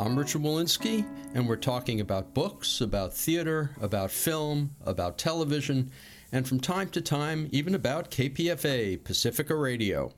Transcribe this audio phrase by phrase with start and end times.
[0.00, 1.04] I'm Richard Wolinsky,
[1.34, 5.90] and we're talking about books, about theater, about film, about television,
[6.32, 10.14] and from time to time, even about KPFA, Pacifica Radio.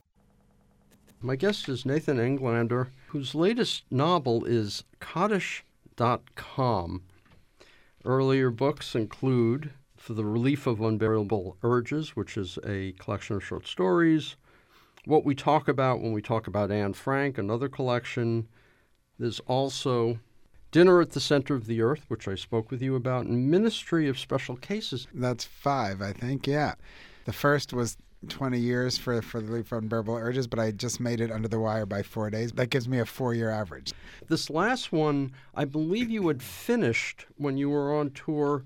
[1.21, 7.03] My guest is Nathan Englander, whose latest novel is Kaddish.com.
[8.05, 13.67] Earlier books include For the Relief of Unbearable Urges, which is a collection of short
[13.67, 14.37] stories,
[15.07, 18.47] What We Talk About When We Talk About Anne Frank, another collection,
[19.19, 20.19] there's also
[20.71, 24.09] Dinner at the Center of the Earth, which I spoke with you about, and Ministry
[24.09, 25.07] of Special Cases.
[25.15, 26.47] That's five, I think.
[26.47, 26.75] Yeah.
[27.27, 27.97] The first was
[28.29, 31.49] 20 years for, for the Relief from Unbearable Urges, but I just made it under
[31.49, 32.53] the wire by four days.
[32.53, 33.93] That gives me a four year average.
[34.29, 38.65] This last one, I believe you had finished when you were on tour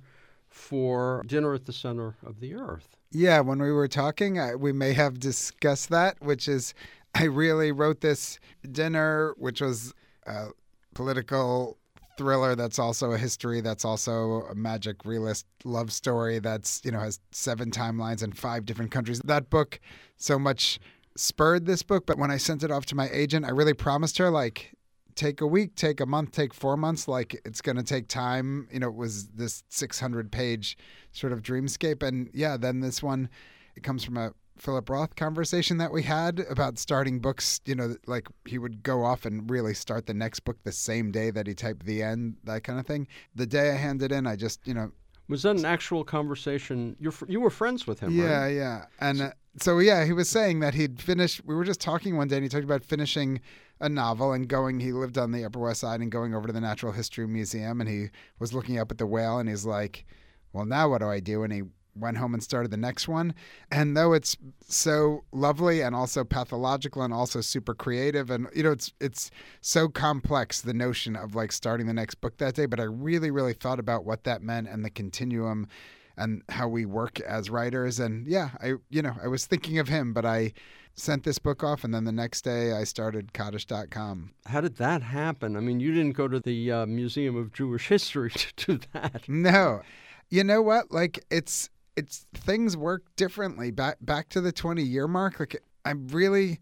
[0.49, 2.97] for Dinner at the Center of the Earth.
[3.11, 6.75] Yeah, when we were talking, I, we may have discussed that, which is
[7.15, 8.39] I really wrote this
[8.71, 9.95] dinner, which was
[10.27, 10.49] a
[10.95, 11.79] political
[12.17, 16.99] thriller that's also a history that's also a magic realist love story that's you know
[16.99, 19.21] has seven timelines in five different countries.
[19.25, 19.81] That book
[20.17, 20.81] so much
[21.17, 24.19] spurred this book but when i sent it off to my agent i really promised
[24.19, 24.77] her like
[25.17, 28.69] take a week take a month take four months like it's going to take time.
[28.71, 30.79] You know it was this 600 page
[31.11, 32.03] sort of dreamscape.
[32.03, 33.29] And yeah then this one
[33.75, 37.61] it comes from a Philip Roth conversation that we had about starting books.
[37.65, 41.11] You know, like he would go off and really start the next book the same
[41.11, 43.07] day that he typed the end, that kind of thing.
[43.35, 44.93] The day I handed in, I just, you know.
[45.29, 46.97] Was that an actual conversation?
[47.01, 48.49] You you were friends with him, yeah, right?
[48.49, 51.43] Yeah, And uh, so, yeah, he was saying that he'd finished.
[51.45, 53.41] We were just talking one day and he talked about finishing
[53.81, 54.81] a novel and going.
[54.81, 57.81] He lived on the Upper West Side and going over to the Natural History Museum
[57.81, 60.07] and he was looking up at the whale and he's like,
[60.53, 61.43] well, now what do I do?
[61.43, 61.63] And he
[61.97, 63.35] went home and started the next one.
[63.71, 64.37] And though it's
[64.69, 69.31] so lovely and also pathological and also super creative and you know it's it's
[69.61, 73.31] so complex the notion of like starting the next book that day, but I really
[73.31, 75.69] really thought about what that meant and the continuum
[76.17, 79.89] and how we work as writers and yeah, I you know, I was thinking of
[79.89, 80.53] him, but I
[80.97, 84.33] sent this book off and then the next day I started Kaddish.com.
[84.47, 85.57] How did that happen?
[85.57, 89.29] I mean, you didn't go to the uh, Museum of Jewish History to do that.
[89.29, 89.83] No.
[90.31, 90.91] You know what?
[90.91, 93.71] Like it's it's things work differently.
[93.71, 96.61] Back back to the 20 year mark, like I really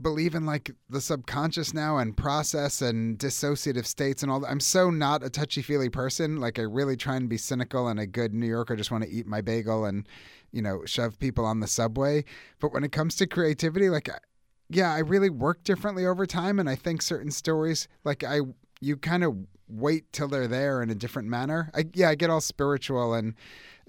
[0.00, 4.50] believe in like the subconscious now and process and dissociative states and all that.
[4.50, 6.40] I'm so not a touchy feely person.
[6.40, 9.10] Like I really try and be cynical and a good New Yorker just want to
[9.10, 10.08] eat my bagel and,
[10.50, 12.24] you know, shove people on the subway.
[12.60, 14.08] But when it comes to creativity, like
[14.68, 18.40] yeah, I really work differently over time and I think certain stories like I
[18.80, 19.36] you kind of
[19.68, 21.70] wait till they're there in a different manner.
[21.74, 23.34] I yeah, I get all spiritual and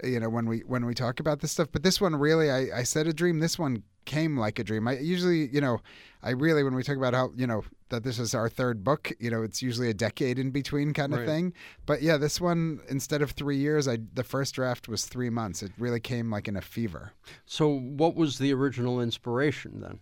[0.04, 2.80] you know when we when we talk about this stuff but this one really I,
[2.80, 5.80] I said a dream this one came like a dream i usually you know
[6.22, 9.10] i really when we talk about how you know that this is our third book
[9.18, 11.26] you know it's usually a decade in between kind of Right.
[11.26, 11.54] thing
[11.86, 15.62] but yeah this one instead of three years i the first draft was three months
[15.62, 17.12] it really came like in a fever
[17.46, 20.00] So, what was the original inspiration then?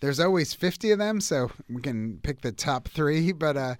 [0.00, 3.74] there's always 50 of them so we can pick the top three but uh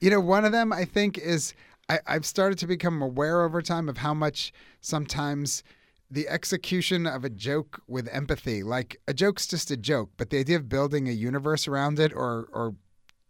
[0.00, 1.54] you know one of them i think is
[1.88, 5.62] I, i've started to become aware over time of how much sometimes
[6.10, 10.38] the execution of a joke with empathy like a joke's just a joke but the
[10.38, 12.74] idea of building a universe around it or or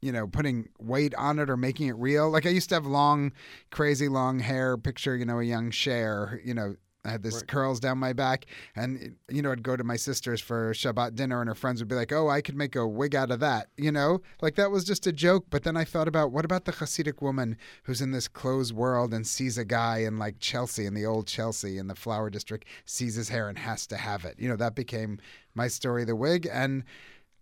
[0.01, 2.87] you know putting weight on it or making it real like i used to have
[2.87, 3.33] long
[3.71, 7.49] crazy long hair picture you know a young Cher you know I had this Right.
[7.49, 8.45] curls down my back,
[8.77, 11.89] and you know, I'd go to my sister's for Shabbat dinner, and her friends would
[11.89, 14.71] be like, "Oh, I could make a wig out of that," you know, like that
[14.71, 15.47] was just a joke.
[15.49, 19.15] But then I thought about what about the Hasidic woman who's in this closed world
[19.15, 22.67] and sees a guy in like Chelsea, in the old Chelsea, in the flower district,
[22.85, 24.39] sees his hair and has to have it.
[24.39, 25.19] You know, that became
[25.55, 26.85] my story, the wig, and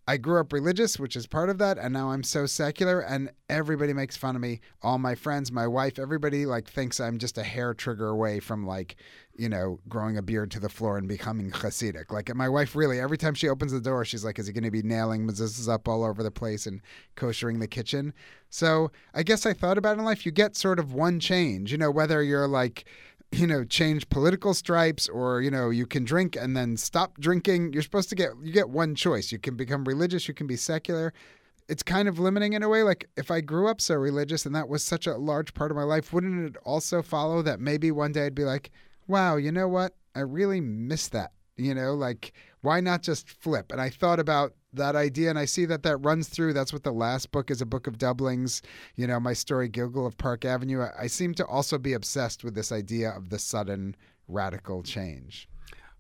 [0.09, 3.31] I grew up religious, which is part of that, and now I'm so secular, and
[3.51, 4.63] everybody makes fun of me.
[4.81, 8.67] All my friends, my wife, everybody like thinks I'm just a hair trigger away from
[8.67, 8.97] like,
[9.37, 12.11] you know, growing a beard to the floor and becoming Hasidic.
[12.11, 14.65] Like my wife, really, every time she opens the door, she's like, "Is he going
[14.65, 16.81] to be nailing mezuzahs up all over the place and
[17.15, 18.15] koshering the kitchen?"
[18.49, 21.77] So I guess I thought about in life, you get sort of one change, you
[21.77, 22.87] know, whether you're like
[23.31, 27.73] you know change political stripes or you know you can drink and then stop drinking
[27.73, 30.57] you're supposed to get you get one choice you can become religious you can be
[30.57, 31.13] secular
[31.69, 32.83] it's kind of limiting in a way.
[32.83, 35.77] Like if I grew up so religious and that was such a large part of
[35.77, 38.71] my life, wouldn't it also follow that maybe one day I'd be like,
[39.07, 39.95] wow, you know what?
[40.15, 41.33] I really miss that.
[41.57, 42.33] You know, like
[42.63, 43.71] why not just flip?
[43.71, 46.53] And I thought about that idea and I see that that runs through.
[46.53, 48.63] That's what the last book is a book of doublings.
[48.97, 50.83] You know, my story, Gilgul of Park Avenue.
[50.83, 53.97] I, I seem to also be obsessed with this idea of the sudden
[54.29, 55.49] radical change.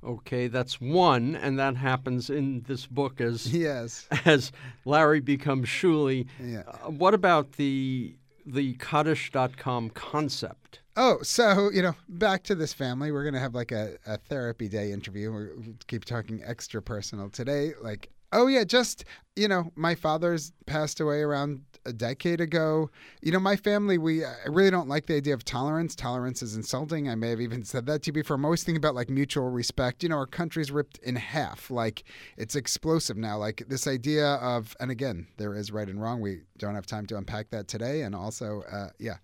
[0.04, 4.52] Okay, that's one, and that happens in this book as yes as
[4.84, 6.26] Larry becomes Shuli.
[6.40, 6.62] Yeah.
[6.66, 8.16] Uh, what about the
[8.46, 10.80] the Kaddish.com concept?
[10.96, 13.10] Oh, so you know, back to this family.
[13.10, 15.32] We're gonna have like a, a therapy day interview.
[15.32, 17.72] We keep talking extra personal today.
[17.82, 19.04] Like, oh yeah, just
[19.36, 22.90] you know, my father's passed away around a decade ago.
[23.22, 25.94] You know, my family, we I really don't like the idea of tolerance.
[25.94, 27.08] Tolerance is insulting.
[27.08, 28.36] I may have even said that to you before.
[28.36, 30.02] I'm always thinking about like mutual respect.
[30.02, 31.70] You know, our country's ripped in half.
[31.70, 32.04] Like
[32.36, 33.38] it's explosive now.
[33.38, 36.20] Like this idea of, and again, there is right and wrong.
[36.20, 38.02] We don't have time to unpack that today.
[38.02, 39.16] And also, uh, yeah,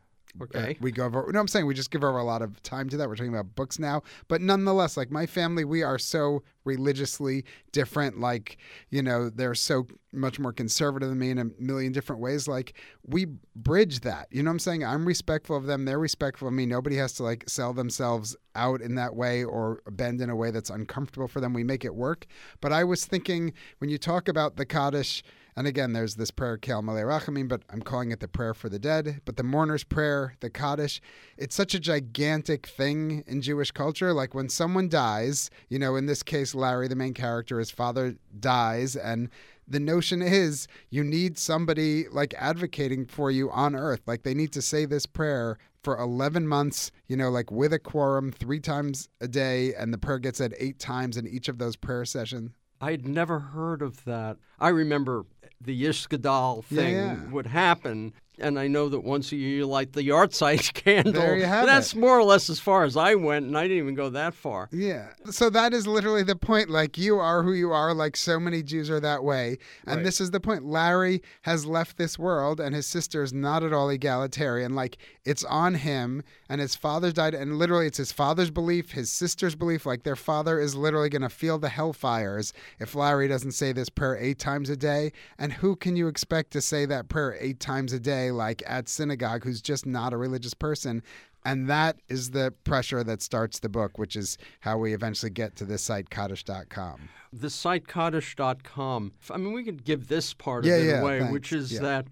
[0.43, 0.73] Okay.
[0.73, 1.31] uh, we go over.
[1.33, 3.09] No, I'm saying we just give over a lot of time to that.
[3.09, 8.19] We're talking about books now, but nonetheless, like my family, we are so religiously different.
[8.19, 8.57] Like
[8.91, 12.49] you know, they're so much more conservative than me in a million different ways.
[12.49, 12.75] Like
[13.07, 14.27] we bridge that.
[14.31, 14.85] You know what I'm saying?
[14.85, 15.85] I'm respectful of them.
[15.85, 16.67] They're respectful of me.
[16.67, 20.51] Nobody has to like sell themselves out in that way or bend in a way
[20.51, 21.53] that's uncomfortable for them.
[21.53, 22.27] We make it work.
[22.61, 25.23] But I was thinking when you talk about the Kaddish.
[25.57, 28.69] And again, there's this prayer, Kel Malei Rachamim, but I'm calling it the prayer for
[28.69, 29.21] the dead.
[29.25, 31.01] But the mourner's prayer, the Kaddish,
[31.39, 34.13] it's such a gigantic thing in Jewish culture.
[34.13, 38.17] Like when someone dies, you know, in this case, Larry, the main character, his father
[38.41, 39.31] dies, and
[39.67, 44.03] the notion is you need somebody like advocating for you on earth.
[44.07, 47.79] Like they need to say this prayer for 11 months, you know, like with a
[47.79, 51.59] quorum three times a day, and the prayer gets said eight times in each of
[51.59, 52.51] those prayer sessions.
[52.81, 54.37] I'd never heard of that.
[54.59, 55.25] I remember
[55.61, 57.31] the Yishkadal Yeah, thing yeah.
[57.31, 61.13] would happen, and I know that once a year you light the yard site candle.
[61.13, 61.99] There you have That's it.
[61.99, 64.69] more or less as far as I went, and I didn't even go that far.
[64.73, 65.09] Yeah.
[65.31, 66.71] So that is literally the point.
[66.71, 69.59] Like you are who you are, like so many Jews are that way.
[69.87, 70.05] And Right.
[70.05, 70.65] this is the point.
[70.65, 74.75] Larry has left this world and his sister is not at all egalitarian.
[74.75, 79.11] Like it's on him and his father died and literally it's his father's belief, his
[79.11, 79.87] sister's belief.
[79.87, 84.17] Like their father is literally gonna feel the hellfires if Larry doesn't say this prayer
[84.17, 85.13] eight times a day.
[85.39, 88.89] And who can you expect to say that prayer eight times a day, like at
[88.89, 91.03] synagogue, who's just not a religious person?
[91.47, 95.57] And that is the pressure that starts the book, which is how we eventually get
[95.57, 97.09] to this site, Kaddish.com.
[97.35, 101.19] The site Kaddish.com, I mean, we could give this part Yeah, of it yeah, away,
[101.19, 101.33] thanks.
[101.33, 101.81] which is Yeah.
[101.81, 102.07] that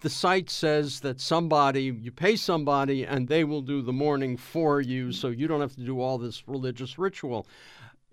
[0.00, 4.80] the site says that somebody, you pay somebody, and they will do the mourning for
[4.80, 7.46] you, so you don't have to do all this religious ritual.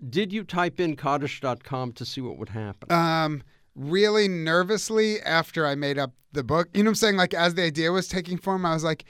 [0.07, 2.91] Did you type in Kaddish.com to see what would happen?
[2.91, 3.41] Um,
[3.79, 6.67] really nervously after I made up the book.
[6.73, 7.15] You know what I'm saying?
[7.15, 9.05] Like as the idea was taking form, I was like,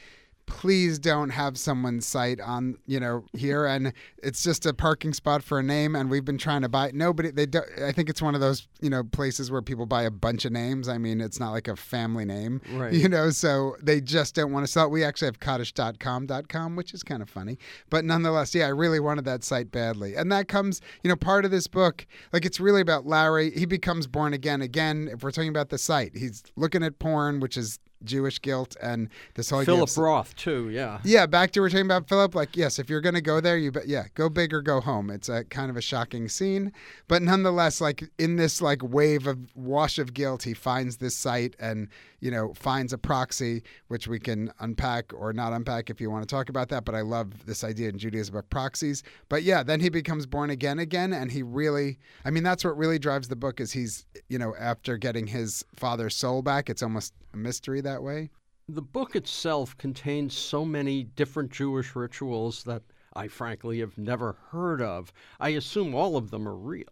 [0.50, 5.44] please don't have someone's site on, you know, here and it's just a parking spot
[5.44, 6.96] for a name and we've been trying to buy it.
[6.96, 7.68] nobody they don't.
[7.82, 10.52] I think it's one of those, you know, places where people buy a bunch of
[10.52, 10.90] names.
[10.90, 12.62] I mean, it's not like a family name.
[12.74, 12.92] Right.
[12.92, 14.92] You know, so they just don't want to sell it.
[14.92, 17.58] We actually have Kaddish.com.com, which is kind of funny.
[17.90, 20.16] But nonetheless, yeah, I really wanted that site badly.
[20.16, 23.52] And that comes, you know, part of this book, like it's really about Larry.
[23.52, 25.10] He becomes born again again.
[25.14, 29.10] If we're talking about the site, he's looking at porn, which is Jewish guilt and
[29.36, 31.00] this whole idea Philip of- Roth, too, yeah.
[31.04, 32.36] yeah, back to what we're talking about Philip.
[32.36, 33.88] Like, yes, if you're gonna go there, you bet.
[33.88, 35.10] Yeah, go big or go home.
[35.10, 36.72] It's a kind of a shocking scene,
[37.08, 41.56] but nonetheless, like in this like wave of wash of guilt, he finds this site
[41.60, 41.88] and
[42.20, 46.28] you know finds a proxy, which we can unpack or not unpack if you want
[46.28, 46.86] to talk about that.
[46.86, 49.04] But I love this idea in Judaism about proxies.
[49.30, 52.78] But yeah, then he becomes born again again, and he really, I mean, that's what
[52.78, 53.60] really drives the book.
[53.60, 58.04] Is he's you know after getting his father's soul back, it's almost a mystery that
[58.04, 58.30] way.
[58.68, 62.84] The book itself contains so many different Jewish rituals that
[63.14, 65.12] I frankly have never heard of.
[65.40, 66.86] I assume all of them are real.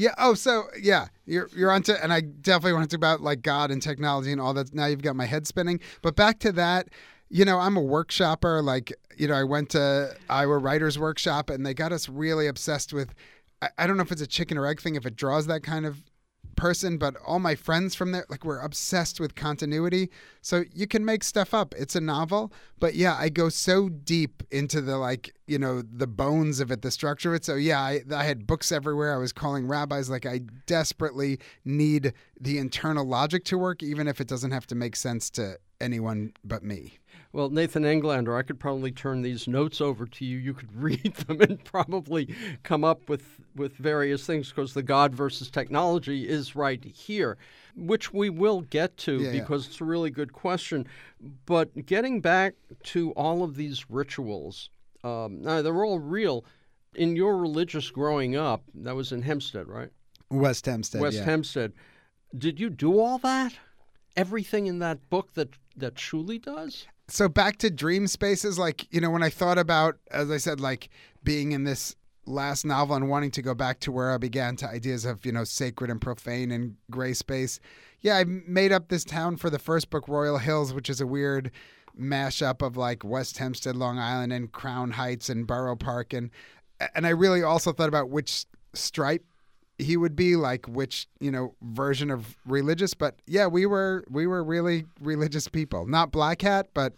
[0.00, 0.14] Yeah.
[0.16, 3.70] Oh, so yeah, you're you're onto, and I definitely want to talk about like God
[3.70, 4.72] and technology and all that.
[4.72, 5.78] Now you've got my head spinning.
[6.00, 6.88] But back to that,
[7.28, 8.64] you know, I'm a workshopper.
[8.64, 12.94] Like, you know, I went to Iowa Writers Workshop, and they got us really obsessed
[12.94, 13.14] with.
[13.60, 15.62] I, I don't know if it's a chicken or egg thing, if it draws that
[15.62, 15.98] kind of
[16.56, 20.10] person, but all my friends from there, like, we're obsessed with continuity.
[20.42, 21.74] So you can make stuff up.
[21.76, 26.06] It's a novel, but yeah, I go so deep into the like, you know, the
[26.06, 27.44] bones of it, the structure of it.
[27.44, 29.14] So yeah, I, I had books everywhere.
[29.14, 34.20] I was calling rabbis like I desperately need the internal logic to work, even if
[34.20, 36.99] it doesn't have to make sense to anyone but me.
[37.32, 40.38] Well, Nathan Englander, I could probably turn these notes over to you.
[40.38, 45.14] You could read them and probably come up with, with various things because the God
[45.14, 47.38] versus technology is right here,
[47.76, 49.40] which we will get to Yeah, yeah.
[49.40, 50.86] because it's a really good question.
[51.46, 54.70] But getting back to all of these rituals,
[55.04, 56.44] um, now they're all real.
[56.96, 59.90] In your religious growing up, that was in Hempstead, right?
[60.30, 61.00] West Hempstead.
[61.00, 61.24] West yeah.
[61.24, 61.72] Hempstead.
[62.36, 63.52] Did you do all that?
[64.16, 66.86] Everything in that book that that Shuli does?
[67.10, 70.60] So back to dream spaces like you know when i thought about as i said
[70.60, 70.88] like
[71.24, 74.68] being in this last novel and wanting to go back to where i began to
[74.68, 77.60] ideas of you know sacred and profane and gray space
[78.00, 81.06] yeah i made up this town for the first book royal hills which is a
[81.06, 81.50] weird
[81.98, 86.30] mashup of like west hempstead long island and crown heights and borough park and
[86.94, 89.24] and i really also thought about which stripe
[89.80, 94.26] he would be like which you know version of religious but yeah we were we
[94.26, 95.86] were really religious people.
[95.86, 96.94] Not black hat but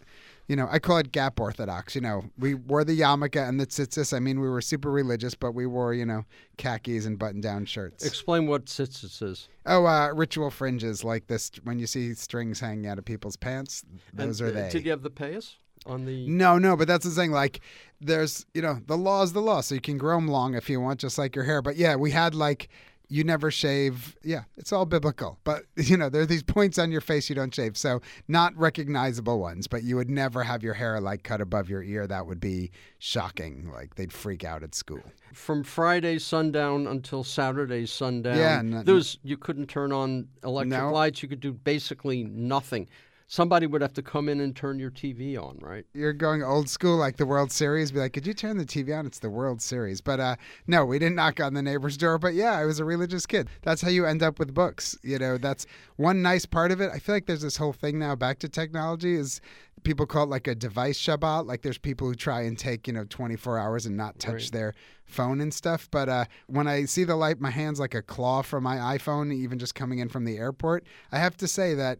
[0.49, 2.25] you know i call it gap orthodox you know.
[2.37, 4.13] We wore the yarmulke and the tzitzis.
[4.15, 6.25] I mean we were super religious but we wore you know
[6.57, 8.05] khakis and button down shirts.
[8.05, 9.47] Explain what tzitzis is.
[9.65, 13.83] oh uh ritual fringes like this when you see strings hanging out of people's pants
[14.13, 14.69] those And, are they.
[14.69, 16.27] Did you have the payas on the?
[16.27, 17.31] no, no, but that's the thing.
[17.31, 17.61] Like,
[18.01, 20.69] there's, you know, the law is the law, so you can grow them long if
[20.69, 21.61] you want, just like your hair.
[21.61, 22.69] But yeah, we had like,
[23.09, 24.15] you never shave.
[24.23, 25.37] Yeah, it's all biblical.
[25.43, 27.77] But, you know, there are these points on your face you don't shave.
[27.77, 31.83] So, not recognizable ones, but you would never have your hair like cut above your
[31.83, 32.07] ear.
[32.07, 33.69] That would be shocking.
[33.71, 35.01] Like, they'd freak out at school.
[35.33, 38.37] From Friday sundown until Saturday sundown.
[38.37, 40.91] Yeah, no- there was you couldn't turn on electric No.
[40.91, 41.21] lights.
[41.21, 42.87] You could do basically nothing.
[43.33, 45.87] Somebody would have to come in and turn your TV on, right?
[45.95, 47.91] You're going old school, like the World Series.
[47.91, 49.07] Be like, could you turn the TV on?
[49.07, 50.01] It's the World Series.
[50.01, 50.35] But uh,
[50.67, 52.19] no, we didn't knock on the neighbor's door.
[52.19, 53.49] But yeah, I was a religious kid.
[53.63, 54.95] That's how you end up with books.
[55.01, 56.91] You know, that's one nice part of it.
[56.93, 59.41] I feel like there's this whole thing now back to technology is
[59.81, 61.47] people call it like a device Shabbat.
[61.47, 64.51] Like there's people who try and take, you know, 24 hours and not touch Right.
[64.51, 64.73] their
[65.05, 65.89] phone and stuff.
[65.89, 69.33] But uh, when I see the light, my hand's like a claw from my iPhone,
[69.33, 70.83] even just coming in from the airport.
[71.11, 71.97] I have to say that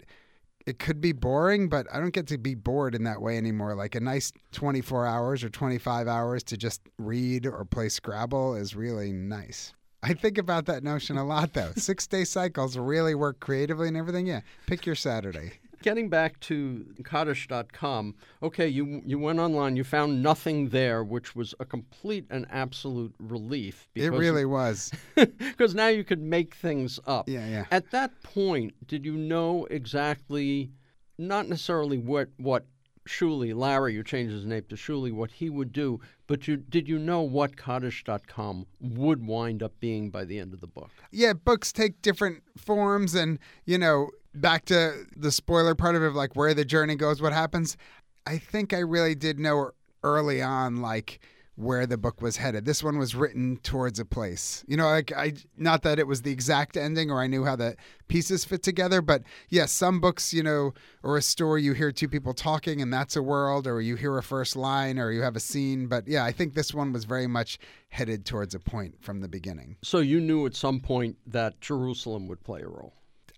[0.65, 3.75] it could be boring, but I don't get to be bored in that way anymore.
[3.75, 8.75] Like a nice 24 hours or 25 hours to just read or play Scrabble is
[8.75, 9.73] really nice.
[10.01, 11.71] I think about that notion a lot, though.
[11.77, 14.27] Six day cycles really work creatively and everything.
[14.27, 15.53] Yeah, pick your Saturday.
[15.83, 21.53] Getting back to Kaddish.com, okay, you you went online, you found nothing there, which was
[21.59, 23.89] a complete and absolute relief.
[23.93, 24.91] It really was.
[25.15, 27.27] because now you could make things up.
[27.27, 27.65] Yeah, yeah.
[27.69, 30.71] At that point, did you know exactly,
[31.17, 32.65] not necessarily what what
[33.05, 36.87] Shuli, Larry, you changed his name to Shuli, what he would do, but you did
[36.87, 40.91] you know what Kaddish.com would wind up being by the end of the book?
[41.11, 46.11] yeah, books take different forms, and you know, back to the spoiler part of it,
[46.11, 47.77] like where the journey goes, what happens.
[48.25, 49.71] I think I really did know
[50.03, 51.19] early on, like
[51.55, 52.65] where the book was headed.
[52.65, 54.63] This one was written towards a place.
[54.67, 57.55] You know, like I not that it was the exact ending or I knew how
[57.55, 57.75] the
[58.07, 60.73] pieces fit together, but yes, some books, you know,
[61.03, 64.17] or a story you hear two people talking and that's a world or you hear
[64.17, 67.05] a first line or you have a scene, but yeah, I think this one was
[67.05, 67.59] very much
[67.89, 69.77] headed towards a point from the beginning.
[69.83, 72.93] So you knew at some point that Jerusalem would play a role.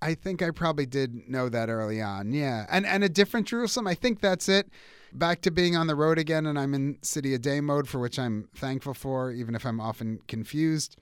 [0.05, 2.31] I think I probably did know that early on.
[2.31, 2.67] Yeah.
[2.69, 3.87] And and a different Jerusalem.
[3.87, 4.69] I think that's it.
[5.11, 7.99] Back to being on the road again and I'm in city a day mode for
[7.99, 10.97] which I'm thankful for even if I'm often confused.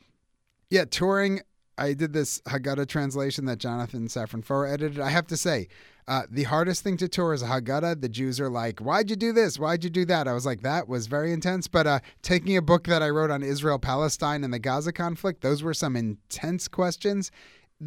[0.69, 1.41] Yeah, touring
[1.77, 4.99] I did this Haggadah translation that Jonathan Safran Foer edited.
[4.99, 5.67] I have to say,
[6.07, 7.99] uh, the hardest thing to tour is a Haggadah.
[7.99, 9.57] The Jews are like, "Why'd you do this?
[9.57, 12.61] Why'd you do that?" I was like, "That was very intense." But uh, taking a
[12.61, 16.67] book that I wrote on Israel, Palestine, and the Gaza conflict, those were some intense
[16.67, 17.31] questions.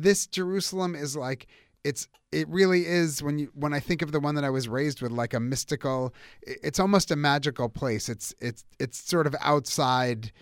[0.02, 1.46] This Jerusalem is like
[1.84, 4.68] it's it really is when you when I think of the one that I was
[4.68, 6.12] raised with like a mystical
[6.42, 8.08] it's almost a magical place.
[8.08, 10.32] It's it's it's sort of outside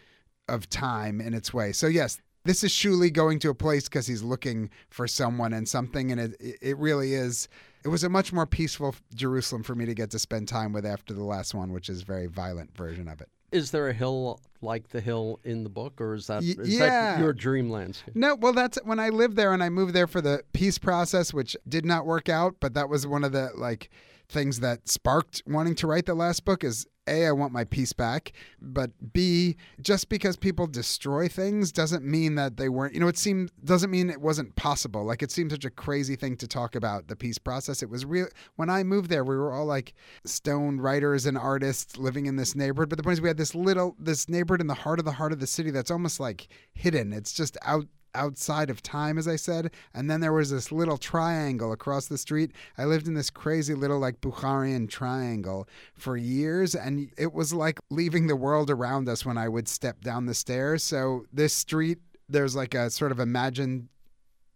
[0.48, 1.72] of time in its way.
[1.72, 5.68] So yes this is Shuli going to a place because he's looking for someone and
[5.68, 7.48] something and it it- really is
[7.84, 10.84] it was a much more peaceful Jerusalem for me to get to spend time with
[10.86, 13.92] after the last one which is a very violent version of it Is there a
[13.92, 17.14] hill like the hill in the book, or is that yeah.
[17.14, 18.16] that your dream landscape?
[18.16, 21.32] No, well, that's when I lived there and I moved there for the peace process,
[21.32, 22.56] which did not work out.
[22.58, 23.90] But that was one of the like
[24.28, 26.64] things that sparked wanting to write the last book.
[26.64, 32.04] Is a I want my piece back, but b just because people destroy things doesn't
[32.04, 32.94] mean that they weren't.
[32.94, 35.04] You know, it seemed doesn't mean it wasn't possible.
[35.04, 37.82] Like it seemed such a crazy thing to talk about the peace process.
[37.82, 38.28] It was real.
[38.56, 42.54] When I moved there, we were all like stone writers and artists living in this
[42.54, 42.88] neighborhood.
[42.88, 45.12] But the point is, we had this little this neighborhood in the heart of the
[45.12, 47.12] heart of the city that's almost like hidden.
[47.12, 49.72] It's just out outside of time, as I said.
[49.92, 52.52] And then there was this little triangle across the street.
[52.78, 56.74] I lived in this crazy little, like, Bukharian triangle for years.
[56.74, 60.34] And it was like leaving the world around us when I would step down the
[60.34, 60.82] stairs.
[60.82, 63.88] So this street, there's like a sort of imagined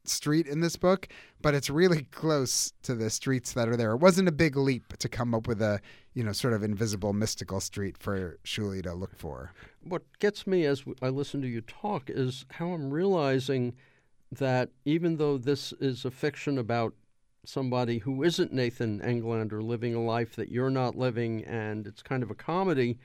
[0.04, 1.08] street in this book,
[1.42, 3.92] but it's really close to the streets that are there.
[3.92, 5.80] It wasn't a big leap to come up with a,
[6.14, 9.52] you know, sort of invisible mystical street for Shuli to look for.
[9.88, 13.74] What gets me as I listen to you talk is how I'm realizing
[14.30, 16.94] that even though this is a fiction about
[17.44, 22.22] somebody who isn't Nathan Englander living a life that you're not living and it's kind
[22.22, 22.98] of a comedy,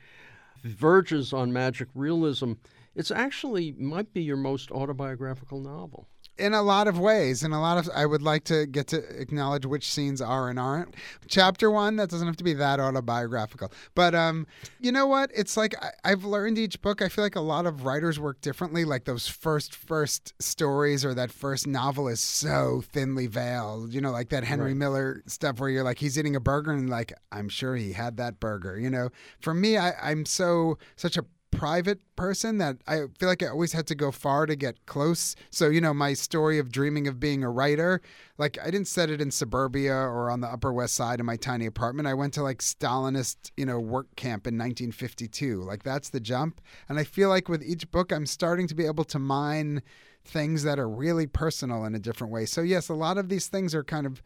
[0.63, 2.53] verges on magic realism,
[2.95, 7.43] it's actually might be your most autobiographical novel in a lot of ways.
[7.43, 10.59] In a lot of, I would like to get to acknowledge which scenes are and
[10.59, 10.95] aren't.
[11.27, 14.47] Chapter one, that doesn't have to be that autobiographical, but um,
[14.79, 15.31] you know what?
[15.35, 17.01] It's like I, I've learned each book.
[17.01, 18.85] I feel like a lot of writers work differently.
[18.85, 23.93] Like those first first stories or that first novel is so thinly veiled.
[23.93, 24.77] You know, like that Henry right.
[24.77, 28.17] Miller stuff where you're like he's eating a burger and like I'm sure he had
[28.17, 28.79] that burger.
[28.79, 29.09] You know,
[29.39, 33.73] for me, I, I'm so such a private person that I feel like I always
[33.73, 35.35] had to go far to get close.
[35.49, 38.01] So, you know, my story of dreaming of being a writer,
[38.37, 41.37] like I didn't set it in suburbia or on the Upper West Side in my
[41.37, 42.07] tiny apartment.
[42.07, 45.61] I went to like Stalinist, you know, work camp in 1952.
[45.61, 46.61] Like that's the jump.
[46.89, 49.81] And I feel like with each book, I'm starting to be able to mine
[50.25, 52.45] things that are really personal in a different way.
[52.45, 54.21] So, yes, a lot of these things are kind of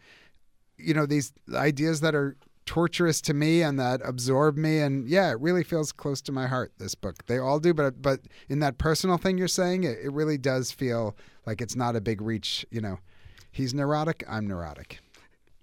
[0.78, 4.80] you know these ideas that are torturous to me and that absorb me.
[4.80, 7.26] And yeah it really feels close to my heart this book.
[7.26, 10.72] They all do but but in that personal thing you're saying it, it really does
[10.72, 11.16] feel
[11.48, 13.00] like it's not a big reach you know.
[13.52, 15.00] He's neurotic i'm neurotic.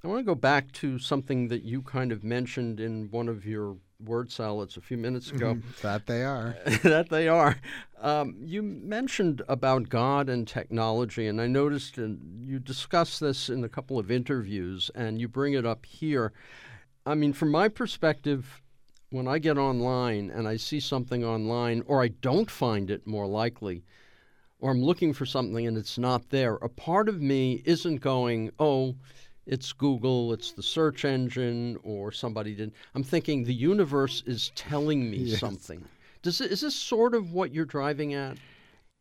[0.03, 3.47] I want to go back to something that you kind of mentioned in one of
[3.47, 5.59] your word salads a few minutes ago.
[5.83, 6.57] That they are.
[6.83, 7.57] That they are.
[8.01, 13.65] Um, you mentioned about god and technology and i noticed and you discussed this in
[13.65, 16.35] a couple of interviews and you bring it up here
[17.07, 18.63] I mean, from my perspective,
[19.11, 23.27] when I get online and I see something online, or I don't find it more
[23.27, 23.85] likely,
[24.59, 28.51] or I'm looking for something and it's not there, a part of me isn't going,
[28.59, 28.95] oh,
[29.47, 32.73] it's Google, it's the search engine, or somebody did.
[32.95, 35.41] I'm thinking the universe is telling me yes.
[35.41, 35.85] something.
[36.23, 38.39] Does it, is this sort of what you're driving at?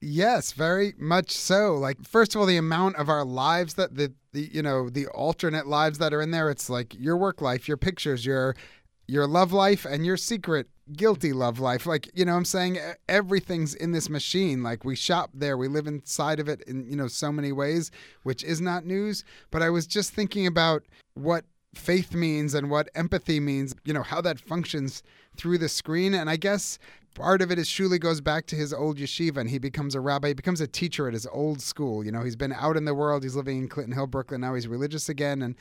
[0.05, 1.75] Yes, very much so.
[1.75, 5.07] Like first of all, the amount of our lives that the, the you know the
[5.07, 6.49] alternate lives that are in there.
[6.49, 8.53] It's like your work life, your pictures, your
[9.07, 11.85] your love life, and your secret guilty love life.
[11.85, 14.61] Like you know, I'm saying everything's in this machine.
[14.61, 17.89] Like we shop there, we live inside of it in you know so many ways,
[18.23, 19.23] which is not news.
[19.51, 23.73] But I was just thinking about what faith means and what empathy means.
[23.85, 25.01] You know how that functions
[25.37, 26.77] through the screen, and I guess
[27.13, 29.99] part of it is Shuli goes back to his old yeshiva and he becomes a
[29.99, 30.29] rabbi.
[30.29, 32.05] He becomes a teacher at his old school.
[32.05, 33.23] You know, he's been out in the world.
[33.23, 34.41] He's living in Clinton Hill, Brooklyn.
[34.41, 35.41] Now he's religious again.
[35.41, 35.55] And,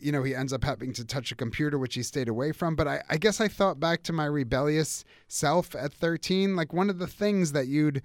[0.00, 2.76] you know, he ends up having to touch a computer, which he stayed away from.
[2.76, 6.56] But I, I guess I thought back to my rebellious self at 13.
[6.56, 8.02] Like one of the things that you'd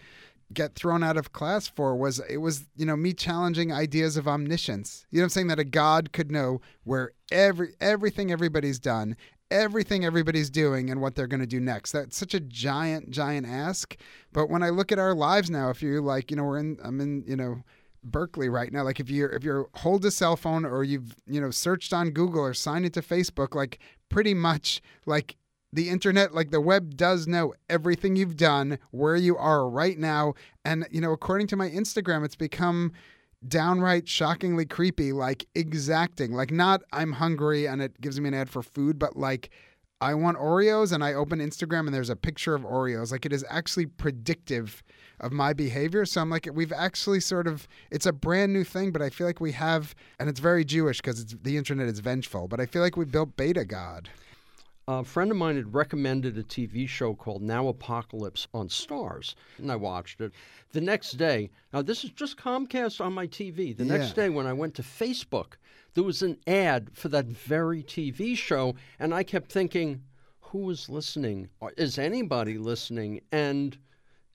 [0.54, 4.28] get thrown out of class for was it was you know me challenging ideas of
[4.28, 9.16] omniscience you know i'm saying that a god could know where every everything everybody's done
[9.52, 11.92] everything everybody's doing and what they're going to do next.
[11.92, 13.96] That's such a giant, giant ask.
[14.32, 16.78] But when I look at our lives now, if you're like, you know, we're in,
[16.84, 17.64] I'm in, you know,
[18.04, 18.84] Berkeley right now.
[18.84, 22.12] Like if you're if you're hold a cell phone or you've you know searched on
[22.12, 25.38] Google or signed into Facebook, like pretty much like
[25.74, 30.34] the internet, like the web does know everything you've done, where you are right now,
[30.66, 32.92] and you know according to my Instagram, it's become
[33.48, 36.34] downright shockingly creepy, like exacting.
[36.34, 39.50] Like, not I'm hungry and it gives me an ad for food, but like
[40.00, 43.12] I want Oreos and I open Instagram and there's a picture of Oreos.
[43.12, 44.82] Like, it is actually predictive
[45.20, 46.06] of my behavior.
[46.06, 49.28] So I'm like, we've actually sort of, it's a brand new thing, but I feel
[49.28, 52.82] like we have, and it's very Jewish because the internet is vengeful, but I feel
[52.82, 54.10] like we built Beta God
[54.88, 59.72] a friend of mine had recommended a TV show called Now Apocalypse on Starz, and
[59.72, 60.32] I watched it.
[60.72, 63.76] The next day, now this is just Comcast on my TV.
[63.76, 63.98] The yeah.
[63.98, 65.54] next day, when I went to Facebook,
[65.94, 70.02] there was an ad for that very TV show, and I kept thinking,
[70.40, 71.50] who is listening?
[71.78, 73.22] Is anybody listening?
[73.32, 73.78] And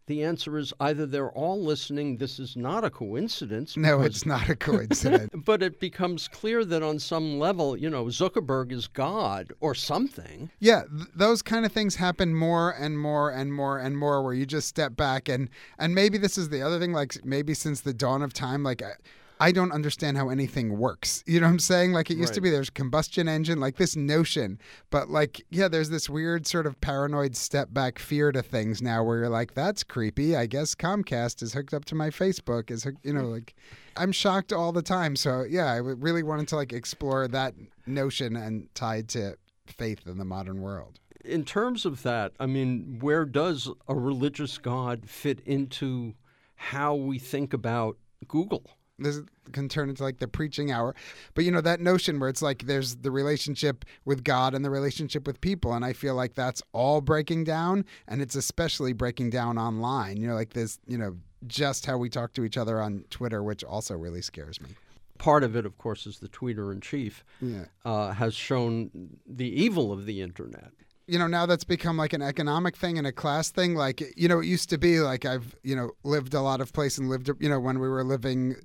[0.07, 3.77] the answer is either they're all listening, this is not a coincidence.
[3.77, 5.31] No, it's not a coincidence.
[5.45, 10.51] but it becomes clear that on some level, you know, Zuckerberg is God or something.
[10.61, 14.35] Yeah, th- those kind of things happen more and more and more and more where
[14.35, 17.81] you just step back and and maybe this is the other thing like maybe since
[17.81, 18.91] the dawn of time like uh,
[19.39, 21.23] I don't understand how anything works.
[21.27, 21.93] You know what I'm saying?
[21.93, 24.59] Like it used to be there's combustion engine, like this notion,
[24.91, 29.05] but like yeah, there's this weird sort of paranoid step back fear to things now
[29.05, 30.37] where you're like that's creepy.
[30.37, 33.55] I guess Comcast is hooked up to my Facebook is you know like
[33.97, 35.17] I'm shocked all the time.
[35.17, 37.55] So yeah, I really wanted to like explore that
[37.87, 41.01] notion and tied to faith in the modern world.
[41.25, 46.15] In terms of that, I mean, where does a religious God fit into
[46.55, 48.71] how we think about Google?
[48.99, 49.21] This
[49.53, 50.95] can turn into like the preaching hour.
[51.35, 54.71] But you know that notion where it's like there's the relationship with god and the
[54.71, 59.31] relationship with people and i feel like that's all breaking down and it's especially breaking
[59.31, 60.17] down online.
[60.17, 63.43] You know like this you know just how we talk to each other on twitter
[63.43, 64.71] which also really scares me.
[65.19, 67.65] Part of it, of course, is the tweeter in chief yeah.
[67.87, 68.91] uh, has shown
[69.27, 70.73] the evil of the internet.
[71.07, 74.29] You know now that's become like an economic thing and a class thing like you
[74.29, 77.09] know it used to be like i've you know lived a lot of place and
[77.09, 78.57] lived you know when we were living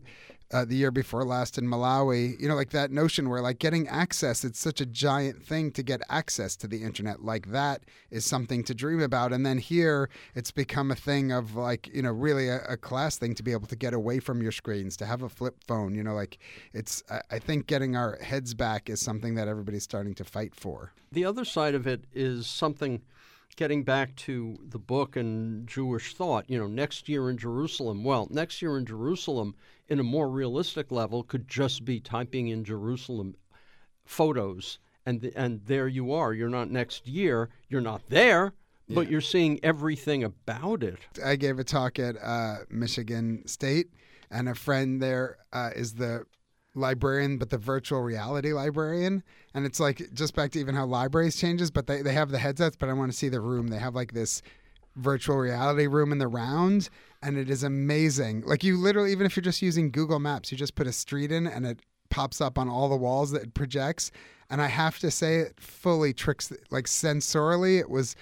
[0.53, 3.87] uh, the year before last in malawi you know like that notion where like getting
[3.87, 7.23] access it's such a giant thing to get access to the internet.
[7.23, 9.33] Like that is something to dream about.
[9.33, 13.17] And then here it's become a thing of like you know really a, a class
[13.17, 15.95] thing to be able to get away from your screens to have a flip phone
[15.95, 16.37] you know like
[16.73, 20.55] it's I, I think getting our heads back is something that everybody's starting to fight
[20.55, 20.93] for.
[21.11, 23.01] The other side of it is something
[23.55, 26.49] getting back to the book and Jewish thought.
[26.49, 28.03] You know, next year in Jerusalem.
[28.03, 29.55] Well, next year in Jerusalem,
[29.87, 33.35] in a more realistic level, could just be typing in Jerusalem
[34.05, 36.33] photos, and and there you are.
[36.33, 37.49] You're not next year.
[37.69, 38.53] You're not there,
[38.89, 40.99] but you're seeing everything about it.
[41.23, 43.87] I gave a talk at uh, Michigan State,
[44.29, 46.25] and a friend there uh, is the
[46.73, 49.23] librarian, but the virtual reality librarian.
[49.53, 52.39] And it's like just back to even how libraries changes, but they, they have the
[52.39, 53.67] headsets, but I want to see the room.
[53.67, 54.41] They have like this
[54.95, 56.89] virtual reality room in the round,
[57.21, 58.43] and it is amazing.
[58.45, 61.31] Like you literally, even if you're just using Google Maps, you just put a street
[61.31, 61.79] in, and it
[62.09, 64.11] pops up on all the walls that it projects.
[64.49, 68.15] And I have to say, it fully tricks, like sensorily, it was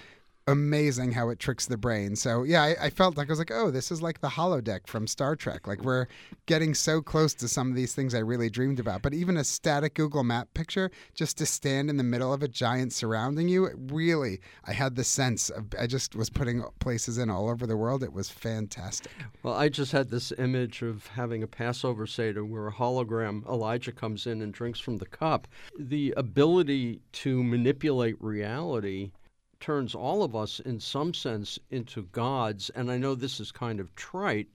[0.50, 2.16] amazing how it tricks the brain.
[2.16, 4.86] So yeah, I, I felt like I was like, oh, this is like the holodeck
[4.86, 5.66] from Star Trek.
[5.66, 6.06] Like we're
[6.46, 9.02] getting so close to some of these things I really dreamed about.
[9.02, 12.48] But even a static Google Map picture, just to stand in the middle of a
[12.48, 15.66] giant surrounding you, really, I had the sense of.
[15.78, 18.02] I just was putting places in all over the world.
[18.02, 19.12] It was fantastic.
[19.42, 23.92] Well, I just had this image of having a Passover Seder where a hologram, Elijah
[23.92, 25.48] comes in and drinks from the cup.
[25.78, 29.12] The ability to manipulate reality
[29.60, 32.70] turns all of us, in some sense, into gods.
[32.70, 34.48] And I know this is kind of trite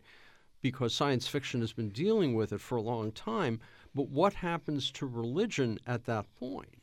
[0.62, 3.60] because science fiction has been dealing with it for a long time.
[3.94, 6.74] But what happens to religion at that point?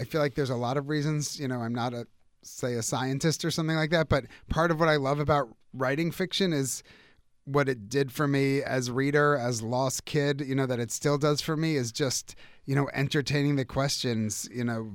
[0.00, 1.38] I feel like there's a lot of reasons.
[1.38, 2.06] You know, I'm not a
[2.42, 6.10] say a scientist or something like that, but part of what I love about writing
[6.10, 6.82] fiction is
[7.44, 10.40] what it did for me as reader, as lost kid.
[10.40, 12.34] You know that it still does for me is just
[12.66, 14.48] you know entertaining the questions.
[14.52, 14.92] You know.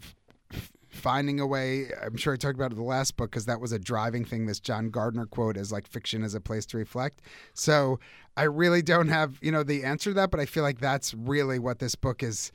[1.00, 3.62] Finding a way, I'm sure I talked about it in the last book because that
[3.62, 4.46] was a driving thing.
[4.46, 7.22] This John Gardner quote is like fiction is a place to reflect.
[7.54, 8.00] So
[8.36, 11.14] I really don't have, you know, the answer to that, but I feel like that's
[11.14, 12.52] really what this book is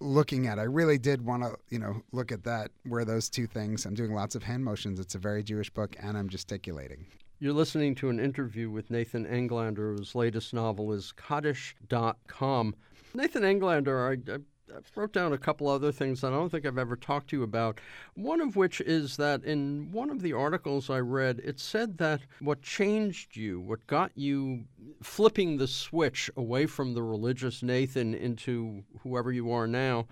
[0.00, 0.58] looking at.
[0.58, 3.84] I really did want to, you know, look at that where those two things.
[3.84, 4.98] I'm doing lots of hand motions.
[4.98, 7.06] It's a very Jewish book, and I'm gesticulating.
[7.38, 12.74] You're listening to an interview with Nathan Englander, whose latest novel is Kaddish.com.
[13.12, 14.38] Nathan Englander, I, I,
[14.74, 17.36] I wrote down a couple other things that I don't think I've ever talked to
[17.36, 17.80] you about.
[18.14, 22.22] One of which is that in one of the articles I read, it said that
[22.40, 24.64] what changed you, what got you
[25.02, 30.06] flipping the switch away from the religious Nathan into whoever you are now,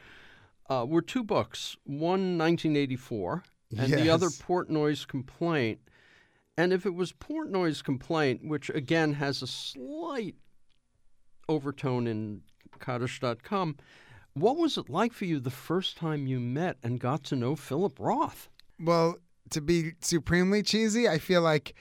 [0.70, 1.76] uh, were two books.
[1.84, 3.42] One, 1984,
[3.76, 5.80] and the other, Portnoy's Complaint.
[6.56, 10.36] And if it was Portnoy's complaint, which again has a slight
[11.48, 12.42] overtone in
[12.78, 13.76] Kaddish.com,
[14.34, 17.56] what was it like for you the first time you met and got to know
[17.56, 18.48] Philip Roth?
[18.80, 19.16] Well,
[19.50, 21.74] to be supremely cheesy, I feel like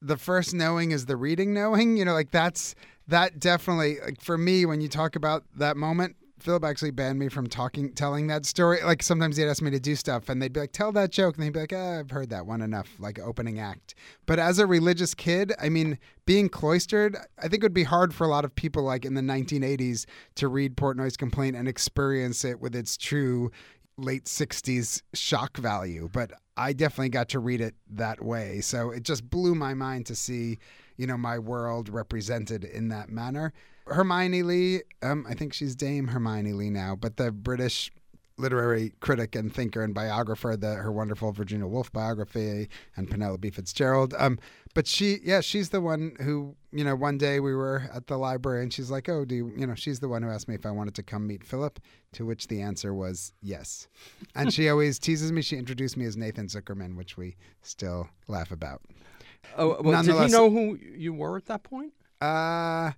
[0.00, 1.96] the first knowing is the reading knowing.
[1.96, 2.74] You know, like that's
[3.08, 6.16] that definitely like for me when you talk about that moment.
[6.42, 8.82] Philip actually banned me from talking, telling that story.
[8.82, 11.36] Like sometimes he'd ask me to do stuff, and they'd be like, "Tell that joke,"
[11.36, 13.94] and he'd be like, ah, "I've heard that one enough." Like opening act.
[14.26, 18.12] But as a religious kid, I mean, being cloistered, I think it would be hard
[18.12, 22.44] for a lot of people, like in the 1980s, to read Portnoy's Complaint and experience
[22.44, 23.50] it with its true
[23.96, 26.08] late 60s shock value.
[26.12, 30.06] But I definitely got to read it that way, so it just blew my mind
[30.06, 30.58] to see,
[30.96, 33.52] you know, my world represented in that manner.
[33.86, 37.90] Hermione Lee, um, I think she's Dame Hermione Lee now, but the British
[38.38, 44.14] literary critic and thinker and biographer, the her wonderful Virginia Woolf biography and Penelope Fitzgerald.
[44.18, 44.38] Um,
[44.74, 48.16] but she, yeah, she's the one who, you know, one day we were at the
[48.16, 50.54] library and she's like, oh, do you, you know, she's the one who asked me
[50.54, 51.78] if I wanted to come meet Philip,
[52.12, 53.86] to which the answer was yes.
[54.34, 55.42] And she always teases me.
[55.42, 58.82] She introduced me as Nathan Zuckerman, which we still laugh about.
[59.56, 61.92] Oh, well, did he know who you were at that point?
[62.20, 62.92] Uh,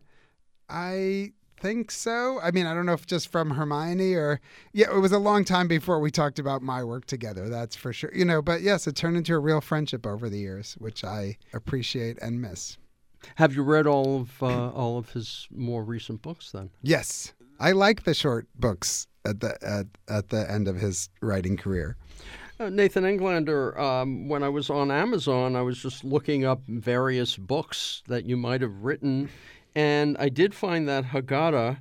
[0.69, 2.41] I think so.
[2.43, 4.41] I mean, I don't know if just from Hermione or
[4.73, 7.49] yeah, it was a long time before we talked about my work together.
[7.49, 8.11] That's for sure.
[8.15, 11.39] You know, but yes, it turned into a real friendship over the years, which I
[11.53, 12.77] appreciate and miss.
[13.37, 16.71] Have you read all of uh, all of his more recent books then?
[16.83, 21.57] Yes, I like the short books at the at, at the end of his writing
[21.57, 21.97] career.
[22.61, 27.37] Uh, Nathan Englander, um, when I was on Amazon, I was just looking up various
[27.37, 29.29] books that you might have written,
[29.75, 31.79] and I did find that Haggadah.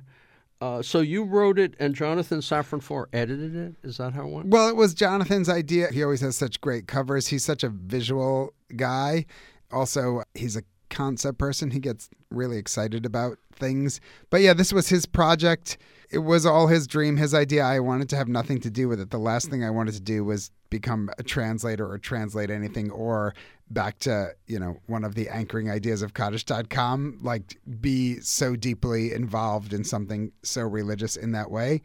[0.60, 3.74] Uh, so you wrote it, and Jonathan Safran Foer edited it.
[3.82, 4.48] Is that how it went?
[4.48, 5.88] Well, it was Jonathan's idea.
[5.92, 7.28] He always has such great covers.
[7.28, 9.26] He's such a visual guy.
[9.70, 11.70] Also, he's a concept person.
[11.72, 14.00] He gets really excited about things.
[14.30, 15.78] But yeah, this was his project.
[16.10, 17.64] It was all his dream, his idea.
[17.64, 19.10] I wanted to have nothing to do with it.
[19.10, 23.34] The last thing I wanted to do was become a translator or translate anything or
[23.70, 29.12] back to, you know, one of the anchoring ideas of Kaddish.com, like be so deeply
[29.12, 31.82] involved in something so religious in that way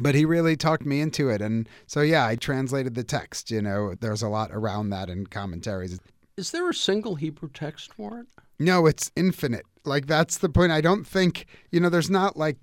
[0.00, 3.60] but he really talked me into it and so yeah i translated the text you
[3.62, 5.98] know there's a lot around that in commentaries
[6.36, 8.26] Is there a single Hebrew text for it?
[8.58, 10.72] no it's infinite like that's the point.
[10.72, 12.58] I don't think you know there's not like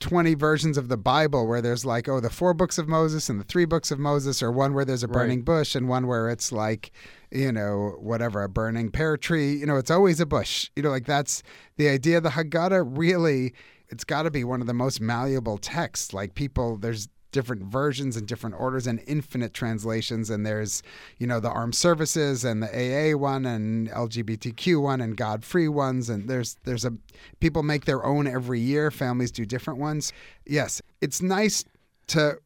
[0.00, 3.40] 20 versions of the bible where there's like oh the four books of moses and
[3.40, 5.14] the three books of moses or one where there's a Right.
[5.14, 6.92] burning bush and one where it's like
[7.30, 9.54] you know whatever a burning pear tree.
[9.54, 10.70] You know it's always a bush.
[10.76, 11.42] You know like that's
[11.78, 12.20] the idea.
[12.20, 13.54] The haggadah really
[13.88, 16.12] it's got to be one of the most malleable texts.
[16.12, 20.30] Like people there's different versions and different orders and infinite translations.
[20.30, 20.82] And there's
[21.18, 25.68] you know the armed services and the AA one and LGBTQ one and God free
[25.68, 26.08] ones.
[26.08, 26.94] And there's there's a
[27.40, 28.90] people make their own every year.
[28.90, 30.12] Families do different ones.
[30.46, 31.64] Yes it's nice
[32.08, 32.38] to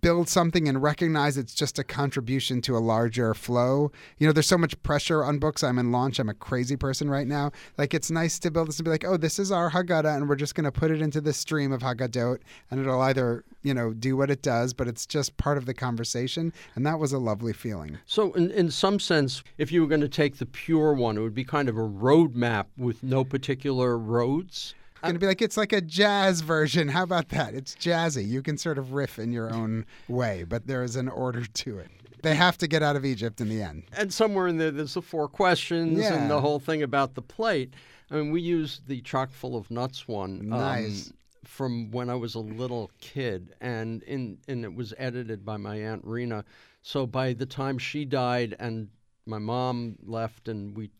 [0.00, 3.92] build something and recognize it's just a contribution to a larger flow.
[4.18, 5.62] You know, there's so much pressure on books.
[5.62, 6.18] I'm in launch.
[6.18, 7.52] I'm a crazy person right now.
[7.76, 10.28] Like, it's nice to build this and be like, oh, this is our Haggadah, and
[10.28, 12.38] we're just going to put it into the stream of Haggadot,
[12.70, 15.74] and it'll either, you know, do what it does, but it's just part of the
[15.74, 16.52] conversation.
[16.74, 17.98] And that was a lovely feeling.
[18.06, 21.20] So, in, in some sense, if you were going to take the pure one, it
[21.20, 24.74] would be kind of a roadmap with no particular roads.
[25.02, 26.88] Going to be like, it's like a jazz version.
[26.88, 27.54] How about that?
[27.54, 28.26] It's jazzy.
[28.26, 31.78] You can sort of riff in your own way, but there is an order to
[31.78, 31.90] it.
[32.22, 33.82] They have to get out of Egypt in the end.
[33.96, 36.14] And somewhere in there, there's the four questions Yeah.
[36.14, 37.74] and the whole thing about the plate.
[38.12, 40.52] I mean, we used the chock full of nuts one.
[40.52, 40.92] um,
[41.44, 45.74] from when I was a little kid, and in and it was edited by my
[45.76, 46.44] aunt Rena.
[46.82, 48.88] So by the time she died and
[49.26, 50.90] my mom left, and we,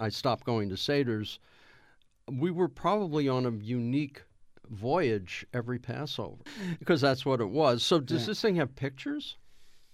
[0.00, 1.38] I stopped going to Seder's.
[2.30, 4.22] We were probably on a unique
[4.70, 6.36] voyage every Passover
[6.78, 7.82] because that's what it was.
[7.82, 8.26] So does Yeah.
[8.28, 9.36] this thing have pictures?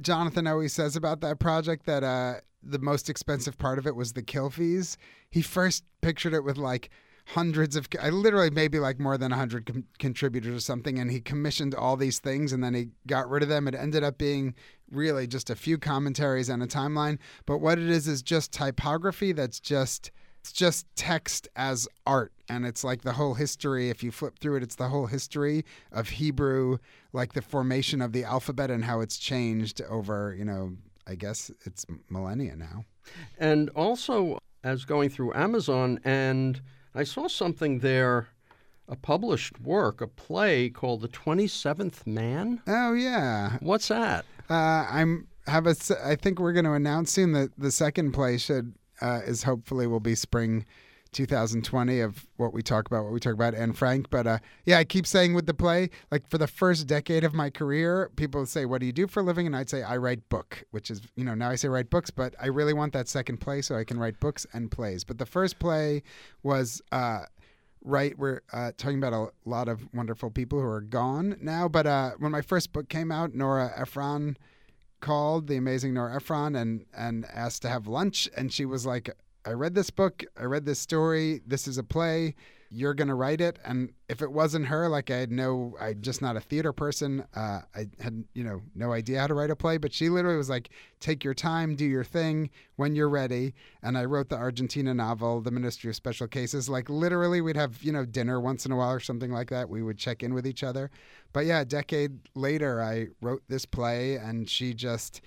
[0.03, 4.13] Jonathan always says about that project that uh, the most expensive part of it was
[4.13, 4.97] the kill fees.
[5.31, 6.91] He first pictured it with like
[7.27, 11.21] hundreds of, I literally maybe like more than 100 com- contributors or something, and he
[11.21, 13.69] commissioned all these things and then he got rid of them.
[13.69, 14.55] It ended up being
[14.91, 17.19] really just a few commentaries and a timeline.
[17.45, 20.11] But what it is is just typography that's just.
[20.41, 22.33] It's just text as art.
[22.49, 23.91] And it's like the whole history.
[23.91, 26.79] If you flip through it, it's the whole history of Hebrew,
[27.13, 30.77] like the formation of the alphabet and how it's changed over, you know,
[31.07, 32.85] I guess it's millennia now.
[33.39, 36.61] And also, as going through Amazon, and
[36.95, 38.29] I saw something there,
[38.89, 42.63] a published work, a play called The 27th Man.
[42.67, 43.59] Oh, yeah.
[43.61, 44.25] What's that?
[44.49, 45.75] Uh, I'm have a.
[46.05, 49.87] I think we're going to announce soon that the second play should uh, is hopefully
[49.87, 50.65] will be spring
[51.13, 54.11] 2020 of what we talk about, what we talk about, Anne Frank.
[54.11, 57.35] But uh, yeah, I keep saying with the play, like for the first decade of
[57.35, 59.97] my career, people say, "What do you do for a living?" And I'd say, "I
[59.97, 62.93] write book," which is you know now I say write books, but I really want
[62.93, 65.05] that second play so I can write books and plays.
[65.05, 66.03] But the first play
[66.43, 66.81] was.
[66.93, 67.23] Uh,
[67.83, 71.87] right we're uh, talking about a lot of wonderful people who are gone now but
[71.87, 74.37] uh, when my first book came out nora ephron
[75.01, 78.29] called the amazing nora ephron and and asked to have lunch.
[78.37, 79.11] And she was like
[79.45, 80.25] i read this book.
[80.39, 81.41] I read this story.
[81.47, 82.35] This is a play
[82.73, 83.59] you're going to write it.
[83.65, 87.25] And if it wasn't her, like I had no, I'm just not a theater person.
[87.35, 90.37] Uh, I had, you know, no idea how to write a play, but she literally
[90.37, 93.55] was like, take your time, do your thing when you're ready.
[93.83, 96.69] And I wrote the Argentina novel, The Ministry of Special Cases.
[96.69, 99.69] Like literally, we'd have, you know, dinner once in a while or something like that.
[99.69, 100.93] We would check in with each other.
[101.33, 105.23] But yeah, a decade later, I wrote this play and she just,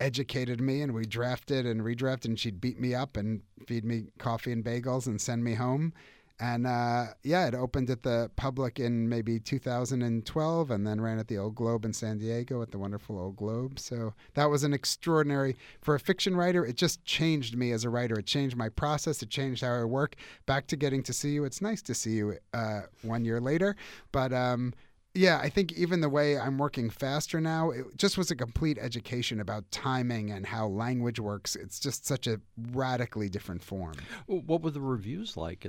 [0.00, 4.04] educated me and we drafted and redrafted and she'd beat me up and feed me
[4.16, 5.92] coffee and bagels and send me home
[6.40, 11.26] and uh, yeah, it opened at the public in maybe 2012 and then ran at
[11.26, 13.78] the Old Globe in San Diego at the wonderful Old Globe.
[13.80, 17.90] So that was an extraordinary, for a fiction writer, it just changed me as a
[17.90, 18.18] writer.
[18.18, 20.14] It changed my process, it changed how I work.
[20.46, 21.44] Back to getting to see you.
[21.44, 23.74] It's nice to see you uh, one year later.
[24.12, 24.74] But um,
[25.14, 28.78] yeah, I think even the way I'm working faster now, it just was a complete
[28.78, 31.56] education about timing and how language works.
[31.56, 32.40] It's just such a
[32.72, 33.94] radically different form.
[34.26, 35.66] What were the reviews like?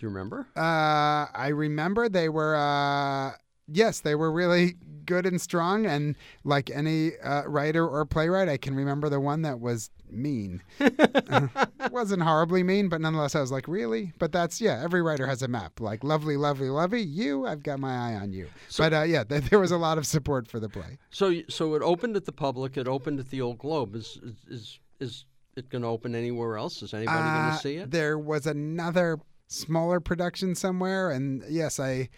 [0.00, 0.48] Do you remember?
[0.56, 2.56] Uh, I remember they were.
[2.56, 3.32] Uh,
[3.68, 5.84] yes, they were really good and strong.
[5.84, 10.62] And like any uh, writer or playwright, I can remember the one that was mean.
[10.80, 11.48] uh,
[11.90, 14.14] wasn't horribly mean, but nonetheless, I was like, really?
[14.18, 15.80] But that's, yeah, every writer has a map.
[15.80, 18.48] Like, lovely, lovely, lovely, you, I've got my eye on you.
[18.68, 20.98] So, but uh, yeah, th- there was a lot of support for the play.
[21.10, 23.94] So, so it opened at the public, it opened at the Old Globe.
[23.94, 25.24] Is, is, is
[25.56, 26.82] it going to open anywhere else?
[26.82, 27.90] Is anybody going to uh, see it?
[27.90, 29.18] There was another
[29.50, 31.10] smaller production somewhere.
[31.10, 32.08] And yes, I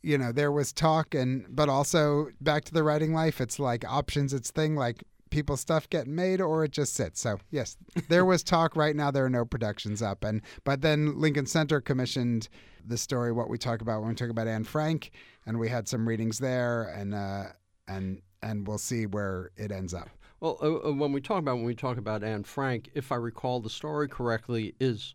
[0.00, 3.84] you know there was talk and but also back to the writing life it's like
[3.84, 7.20] options it's thing like people's stuff getting made or it just sits.
[7.20, 7.76] So yes
[8.08, 8.76] there was talk.
[8.76, 10.24] Right now there are no productions up.
[10.24, 12.48] And but then lincoln center commissioned
[12.86, 15.10] the story what we talk about when we talk about anne frank.
[15.46, 17.46] And we had some readings there and uh
[17.88, 20.08] and and we'll see where it ends up.
[20.38, 23.16] Well uh, uh when we talk about when we talk about anne frank if i
[23.16, 25.14] recall the story correctly is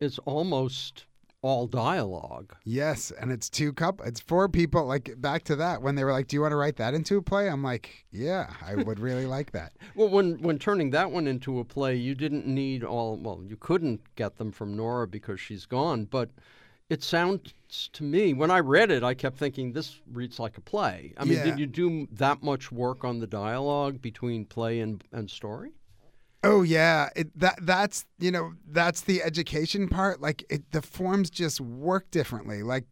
[0.00, 1.06] is almost
[1.42, 2.54] all dialogue.
[2.64, 4.04] Yes, and it's two couple.
[4.04, 4.84] It's four people.
[4.84, 7.18] Like back to that when they were like, "Do you want to write that into
[7.18, 11.10] a play?" I'm like, "Yeah, I would really like that." Well, when when turning that
[11.10, 13.16] one into a play, you didn't need all.
[13.16, 16.30] Well, you couldn't get them from Nora because she's gone, but.
[16.88, 17.52] It sounds
[17.94, 21.14] to me when I read it, I kept thinking this reads like a play.
[21.16, 21.42] I mean, yeah.
[21.42, 25.72] did you do that much work on the dialogue between play and, and story?
[26.46, 30.20] Oh yeah, it, that that's you know that's the education part.
[30.20, 32.62] Like it, the forms just work differently.
[32.62, 32.84] Like,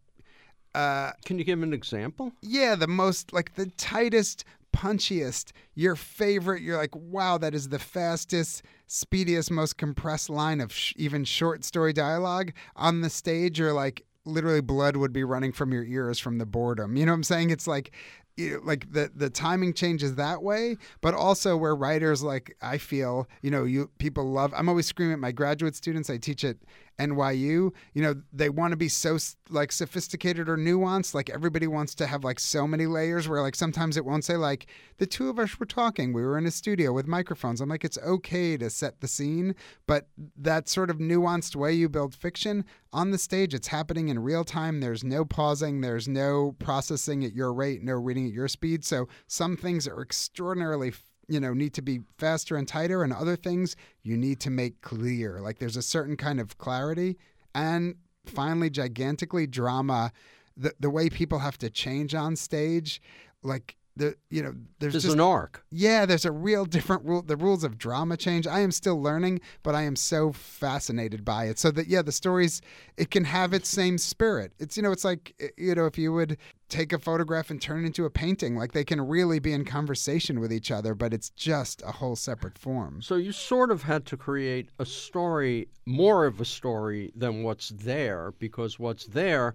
[0.75, 2.33] uh, can you give an example?
[2.43, 6.63] Yeah, the most like the tightest, punchiest, your favorite.
[6.63, 11.65] You're like, wow, that is the fastest, speediest, most compressed line of sh- even short
[11.65, 13.61] story dialogue on the stage.
[13.61, 16.97] You're like, literally blood would be running from your ears from the boredom.
[16.97, 17.51] You know what I'm saying?
[17.51, 17.93] It's like
[18.37, 22.79] you know, like the the timing changes that way, but also where writers like I
[22.79, 24.53] feel, you know, you people love.
[24.57, 26.11] I'm always screaming at my graduate students.
[26.11, 26.57] I teach at
[26.99, 27.73] NYU.
[27.93, 29.19] You know, they want to be so
[29.51, 31.15] like sophisticated or nuanced.
[31.15, 33.29] Like everybody wants to have like so many layers.
[33.29, 34.67] Where like sometimes it won't say like
[34.99, 36.13] the two of us were talking.
[36.13, 37.61] We were in a studio with microphones.
[37.61, 39.55] I'm like, it's okay to set the scene,
[39.87, 44.21] but that sort of nuanced way you build fiction on the stage, it's happening in
[44.21, 44.81] real time.
[44.81, 45.81] There's no pausing.
[45.81, 47.83] There's no processing at your rate.
[47.83, 48.85] No reading at your speed.
[48.85, 50.93] So some things are extraordinarily
[51.29, 54.81] you know need to be faster and tighter and other things you need to make
[54.81, 55.41] clear.
[55.41, 57.19] Like there's a certain kind of clarity
[57.55, 60.13] and finally gigantically drama.
[60.57, 63.01] The the way people have to change on stage
[63.43, 65.65] like the you know there's, there's just, an arc.
[65.71, 67.23] Yeah, there's a real different rule.
[67.23, 68.47] The rules of drama change.
[68.47, 71.59] I am still learning, but I am so fascinated by it.
[71.59, 72.61] So that yeah, the stories
[72.97, 74.53] it can have its same spirit.
[74.59, 77.61] It's you know it's like eh, you know if you would take a photograph and
[77.61, 80.95] turn it into a painting, like they can really be in conversation with each other,
[80.95, 83.01] but it's just a whole separate form.
[83.01, 87.69] So you sort of had to create a story, more of a story than what's
[87.69, 89.55] there, because what's there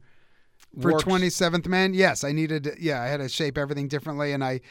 [0.79, 1.03] for works.
[1.03, 4.33] 27th Man, yes, I needed, yeah, I had to shape everything differently.
[4.33, 4.61] And I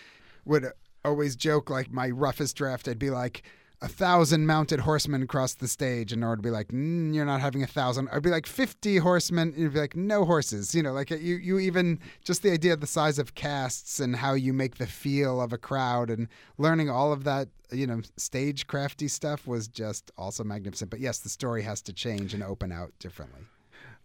[0.45, 0.67] would
[1.05, 3.43] always joke, like, my roughest draft, I'd be like,
[3.81, 7.41] a thousand mounted horsemen across the stage, and Nora would be like, mm, "You're not
[7.41, 8.09] having a thousand.
[8.11, 11.37] I'd be like fifty horsemen, and you'd be like, "No horses." You know, like you,
[11.37, 14.87] you even just the idea of the size of casts and how you make the
[14.87, 19.69] feel of a crowd, and learning all of that, you know, stage crafty stuff was
[19.69, 20.91] just also magnificent.
[20.91, 23.43] But yes, the story has to change and open out differently.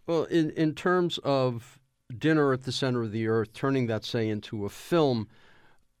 [0.06, 1.78] Well, in in terms of
[2.16, 5.28] Dinner at the Center of the Earth, turning that, say, into a film,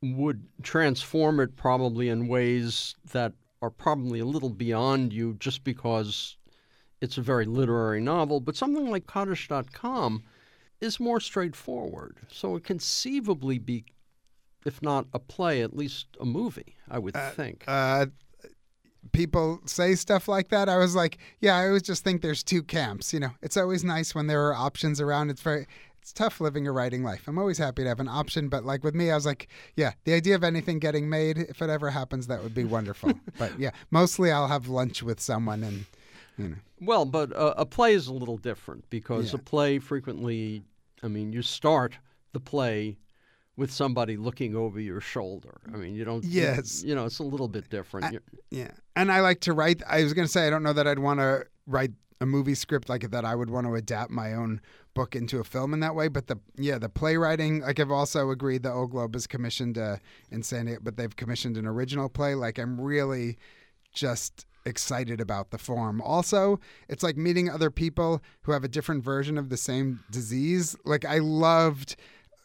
[0.02, 6.36] would transform it probably in ways that are probably a little beyond you just because
[7.00, 8.40] it's a very literary novel.
[8.40, 10.22] But something like Kaddish.com
[10.80, 12.18] is more straightforward.
[12.30, 13.84] So it conceivably be,
[14.66, 17.64] if not a play, at least a movie, I would uh, think.
[17.66, 18.06] Uh,
[19.12, 22.62] people say stuff like that, I was like, yeah, I always just think there's two
[22.62, 23.12] camps.
[23.12, 25.30] You know, it's always nice when there are options around.
[25.30, 25.66] It's very
[26.00, 27.22] it's tough living a writing life.
[27.26, 29.92] I'm always happy to have an option, but like with me, I was like, yeah,
[30.04, 33.12] the idea of anything getting made, if it ever happens, that would be wonderful.
[33.38, 35.86] but yeah, mostly I'll have lunch with someone and
[36.36, 36.56] you know.
[36.80, 39.38] Well, but a, a play is a little different because Yeah.
[39.38, 40.62] a play frequently,
[41.02, 41.96] I mean, you start
[42.32, 42.98] the play
[43.56, 45.60] with somebody looking over your shoulder.
[45.72, 46.24] I mean, you don't.
[46.24, 46.82] you- Yes.
[46.82, 48.06] You, know, it's a little bit different.
[48.06, 48.18] I-
[48.50, 48.70] Yeah.
[48.96, 49.82] And I like to write.
[49.88, 52.54] I was going to say, I don't know that I'd want to write a movie
[52.54, 53.24] script like that.
[53.24, 54.60] I would want to adapt my own
[54.94, 56.06] book into a film in that way.
[56.08, 59.96] But the, yeah, the playwriting, like I've also agreed the Old Globe has commissioned uh,
[60.30, 62.34] in San Diego, but they've commissioned an original play.
[62.36, 63.36] Like I'm really
[63.92, 66.00] just excited about the form.
[66.00, 70.74] Also, it's like meeting other people who have a different version of the same disease.
[70.84, 71.96] Like I loved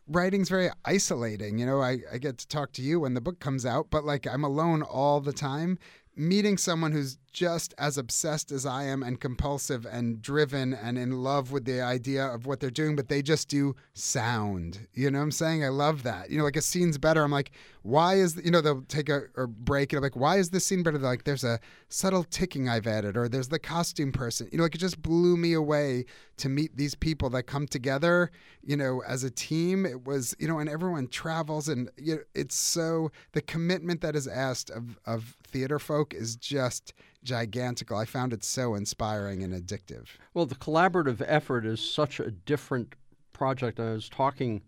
[0.10, 1.60] writing's very isolating.
[1.60, 4.04] You know, I, I get to talk to you when the book comes out, but
[4.04, 5.78] like I'm alone all the time.
[6.16, 11.24] Meeting someone who's just as obsessed as I am and compulsive and driven and in
[11.24, 14.88] love with the idea of what they're doing, but they just do sound.
[14.94, 15.64] You know what I'm saying?
[15.64, 16.30] I love that.
[16.30, 17.24] You know, like a scene's better.
[17.24, 17.52] I'm like,
[17.84, 20.66] why is, you know, they'll take a, a break and I'm like, why is this
[20.66, 20.98] scene better?
[20.98, 24.50] They're like, there's a subtle ticking I've added, or there's the costume person.
[24.52, 26.06] You know, like it just blew me away
[26.38, 28.32] to meet these people that come together,
[28.64, 29.86] you know, as a team.
[29.86, 34.16] It was, you know, and everyone travels and you know, it's so, the commitment that
[34.16, 36.94] is asked of, of theater folk is just
[37.30, 37.96] gigantical.
[37.98, 40.08] I found it so inspiring and addictive.
[40.34, 42.96] Well, the collaborative effort is such a different
[43.34, 43.80] project.
[43.80, 44.62] I was talking,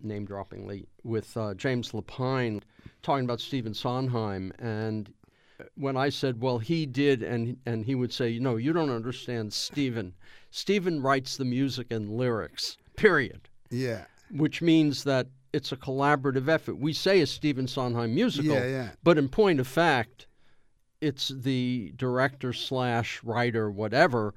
[0.00, 2.62] name droppingly, with uh, James Lapine,
[3.02, 5.12] talking about Stephen Sondheim, and
[5.74, 9.52] when I said, "Well, he did," and and he would say, "No, you don't understand,
[9.52, 10.12] Stephen.
[10.50, 12.76] Stephen writes the music and lyrics.
[12.96, 14.04] Period." Yeah.
[14.30, 16.76] Which means that it's a collaborative effort.
[16.76, 18.88] We say a Stephen Sondheim musical, Yeah, yeah.
[19.02, 20.26] but in point of fact,
[21.00, 24.34] it's the director slash writer, whatever,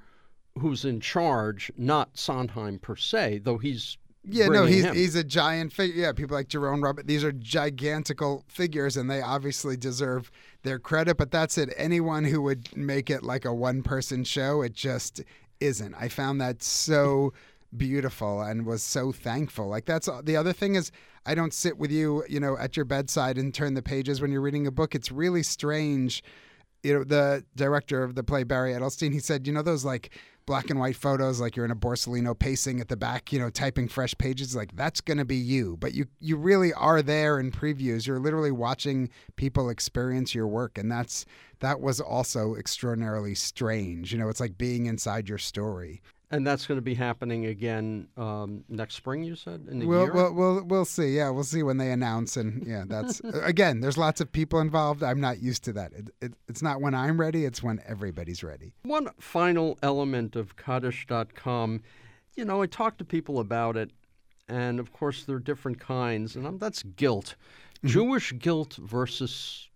[0.60, 4.96] who's in charge, not Sondheim per se, though he's Yeah, no, he's him.
[4.96, 6.04] he's a giant figure.
[6.04, 7.08] Yeah, people like Jerome Robert.
[7.08, 10.32] These are gigantical figures, and they obviously deserve
[10.64, 11.18] their credit.
[11.18, 11.74] But that's it.
[11.78, 15.22] Anyone who would make it like a one person show, it just
[15.60, 15.96] isn't.
[15.96, 17.34] I found that so
[17.78, 19.68] beautiful and was so thankful.
[19.68, 20.92] Like that's the other thing is
[21.26, 24.32] I don't sit with you, you know, at your bedside and turn the pages when
[24.32, 24.96] you're reading a book.
[24.96, 26.24] It's really strange.
[26.84, 30.12] You know, the director of the play, Barry Edelstein, he said, you know, those like
[30.46, 33.50] black and white photos, like you're in a Borsalino pacing at the back, you know,
[33.50, 35.78] typing fresh pages, like that's going to be you.
[35.78, 38.08] But you, you really are there in previews.
[38.08, 40.78] You're literally watching people experience your work.
[40.78, 41.26] And that's,
[41.60, 44.12] that was also extraordinarily strange.
[44.12, 46.02] You know, it's like being inside your story.
[46.32, 49.24] And that's going to be happening again um, next spring.
[49.24, 50.14] You said in the We'll, year.
[50.14, 51.16] we'll, we'll, we'll see.
[51.16, 52.38] Yeah, we'll see when they announce.
[52.38, 55.02] And yeah, that's, again, there's lots of people involved.
[55.02, 55.92] I'm not used to that.
[55.94, 58.74] It, it, it's not when I'm ready, it's when everybody's ready.
[58.84, 61.82] One final element of Kaddish.com,
[62.36, 63.92] you know, I talk to people about it,
[64.48, 67.36] and of course there are different kinds, and um, that's guilt.
[67.84, 69.68] Jewish guilt versus,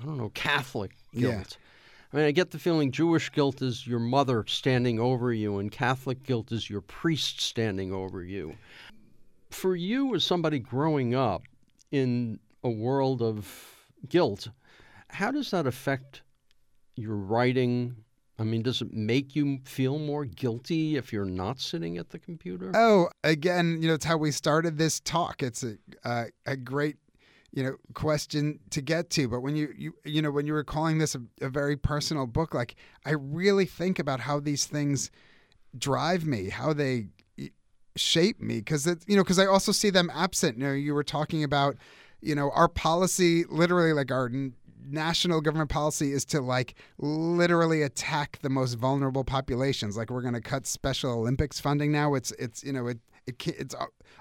[0.00, 1.32] I don't know, Catholic guilt.
[1.60, 1.66] Yeah.
[2.12, 5.70] I mean, I get the feeling Jewish guilt is your mother standing over you, and
[5.70, 8.56] Catholic guilt is your priest standing over you.
[9.50, 11.42] For you, as somebody growing up
[11.92, 13.48] in a world of
[14.08, 14.48] guilt,
[15.08, 16.22] how does that affect
[16.96, 17.96] your writing?
[18.38, 22.18] I mean, does it make you feel more guilty if you're not sitting at the
[22.18, 22.72] computer?
[22.74, 25.42] Oh, again, you know, it's how we started this talk.
[25.42, 26.96] It's a uh, a great,
[27.52, 29.28] you know, question to get to.
[29.28, 32.26] But when you you you know when you were calling this a, a very personal
[32.26, 35.10] book, like I really think about how these things
[35.76, 37.08] drive me, how they
[37.96, 40.58] shape me, because it you know because I also see them absent.
[40.58, 41.76] You know, you were talking about,
[42.20, 44.30] you know, our policy, literally like our
[44.88, 50.34] national government policy is to like literally attack the most vulnerable populations like we're going
[50.34, 53.74] to cut special olympics funding now it's it's you know it, it it's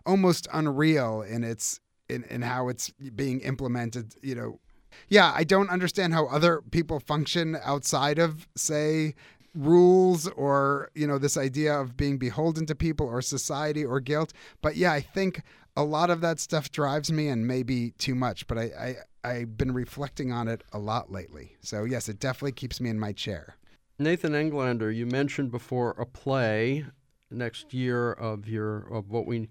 [0.06, 4.60] almost unreal in its in, in how it's being implemented you know.
[5.07, 9.16] Yeah i don't understand how other people function outside of say
[9.55, 14.34] rules or you know this idea of being beholden to people or society or guilt.
[14.62, 15.41] But yeah i think
[15.76, 19.57] a lot of that stuff drives me and maybe too much but i, I i've
[19.57, 21.55] been reflecting on it a lot lately.
[21.62, 23.55] So yes it definitely keeps me in my chair.
[24.01, 26.86] Nathan Englander, you mentioned before a play
[27.30, 29.49] next year of your of what we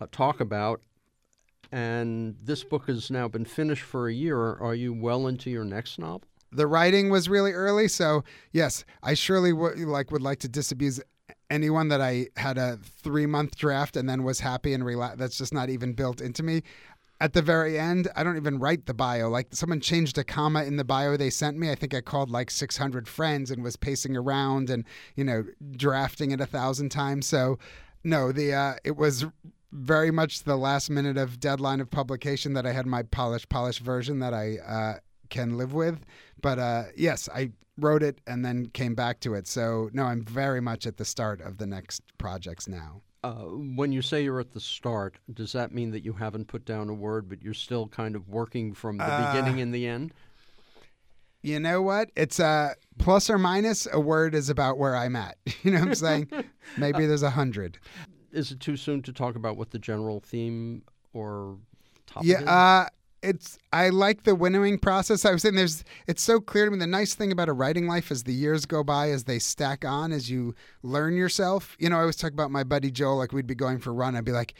[0.00, 0.80] uh, talk about,
[1.74, 4.38] and this book has now been finished for a year.
[4.38, 6.22] Are you well into your next novel?
[6.52, 8.22] the writing was really early so
[8.52, 11.00] yes i surely like would like to disabuse
[11.50, 15.36] anyone that i had a three month draft and then was happy and relaxed that's
[15.36, 16.62] just not even built into me
[17.20, 19.28] at the very end, I don't even write the bio.
[19.30, 21.70] Like someone changed a comma in the bio they sent me.
[21.70, 25.44] I think I called like 600 friends and was pacing around and you know
[25.76, 27.26] drafting it a thousand times.
[27.26, 27.58] So
[28.02, 29.24] no, the uh, it was
[29.74, 33.80] very much the last minute of deadline of publication that I had my polished polished
[33.80, 34.94] version that I uh,
[35.30, 36.00] can live with.
[36.40, 39.48] But uh, yes, I wrote it and then came back to it.
[39.48, 43.02] So no, I'm very much at the start of the next projects now.
[43.24, 43.46] Uh,
[43.76, 46.88] when you say you're at the start, does that mean that you haven't put down
[46.90, 50.12] a word, but you're still kind of working from the Uh, beginning and the end?
[51.42, 52.10] You know what?
[52.16, 53.88] It's a plus or minus.
[53.92, 55.36] A word is about where I'm at.
[55.62, 56.28] You know what I'm saying?
[56.78, 57.78] Maybe there's a hundred.
[58.34, 60.82] Is it too soon to talk about what the general theme
[61.12, 61.56] or
[62.06, 62.46] topic Yeah, is?
[62.48, 62.88] uh,
[63.22, 63.58] it's.
[63.72, 65.24] I like the winnowing process.
[65.24, 65.84] I was saying there's.
[66.06, 66.78] It's so clear to me.
[66.78, 69.84] The nice thing about a writing life as the years go by, as they stack
[69.84, 71.76] on, as you learn yourself.
[71.78, 73.16] You know, I always talk about my buddy Joe.
[73.16, 74.16] Like we'd be going for a run.
[74.16, 74.54] I'd be like.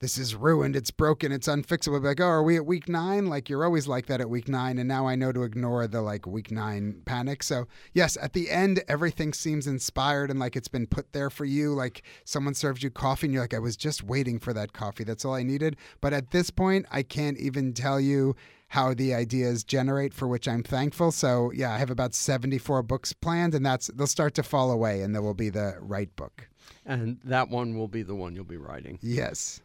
[0.00, 0.76] This is ruined.
[0.76, 1.30] It's broken.
[1.30, 2.02] It's unfixable.
[2.02, 3.26] Like, oh, are we at week nine?
[3.26, 6.00] Like you're always like that at week nine, and now I know to ignore the
[6.00, 7.42] like week nine panic.
[7.42, 11.44] So yes, at the end, everything seems inspired and like it's been put there for
[11.44, 11.74] you.
[11.74, 15.04] Like someone serves you coffee, and you're like, I was just waiting for that coffee.
[15.04, 15.76] That's all I needed.
[16.00, 18.36] But at this point, I can't even tell you
[18.68, 21.12] how the ideas generate, for which I'm thankful.
[21.12, 25.02] So yeah, I have about 74 books planned, and that's they'll start to fall away,
[25.02, 26.48] and there will be the right book.
[26.86, 28.98] and that one will be the one you'll be writing.
[29.02, 29.60] Yes.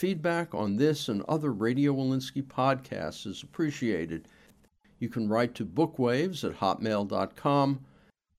[0.00, 4.28] Feedback on this and other Radio Wolinsky podcasts is appreciated.
[4.98, 7.84] You can write to bookwaves at hotmail.com.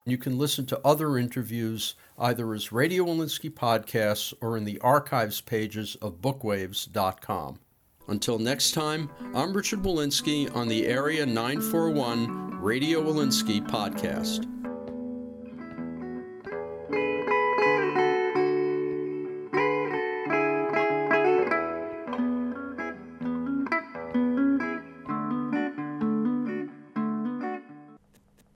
[0.04, 5.40] You can listen to other interviews either as Radio Wolinsky podcasts or in the archives
[5.40, 7.60] pages of bookwaves.com.
[8.08, 14.48] Until next time, I'm Richard Wolinsky on the Area 941 Radio Wolinsky podcast.